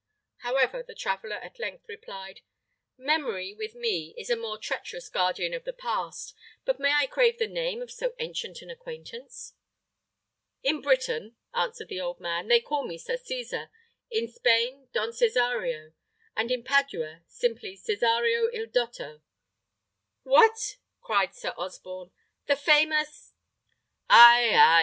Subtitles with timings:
[0.37, 2.41] However, the traveller at length replied,
[2.97, 6.33] "Memory, with me, is a more treacherous guardian of the past;
[6.65, 9.53] but may I crave the name of so ancient an acquaintance?"
[10.63, 13.69] "In Britain," answered the old man, "they call me Sir Cesar;
[14.09, 15.93] in Spain, Don Cesario;
[16.35, 19.21] and in Padua, simply Cesario il dotto."
[20.23, 22.09] "What!" cried Sir Osborne,
[22.47, 23.33] "the famous?"
[24.09, 24.79] "Ay, ay!"